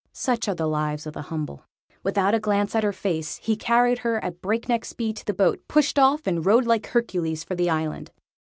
[0.13, 1.63] Such are the lives of the humble.
[2.01, 5.61] Without a glance at her face, he carried her at breakneck speed to the boat
[5.67, 8.09] pushed off, and rowed like Hercules for the island.